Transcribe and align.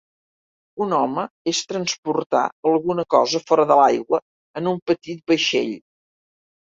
Un 0.83 0.93
home 0.99 1.25
és 1.51 1.57
transportar 1.73 2.41
alguna 2.69 3.05
cosa 3.15 3.41
fora 3.51 3.65
de 3.73 3.77
l'aigua 3.81 4.21
en 4.63 4.71
un 4.73 4.81
petit 4.93 5.21
vaixell 5.33 5.75